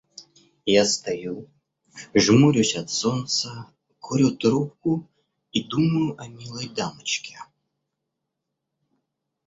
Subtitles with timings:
[0.65, 1.47] Я стою,
[2.15, 3.67] жмурюсь от солнца,
[3.99, 5.07] курю трубку
[5.51, 7.37] и думаю о милой дамочке.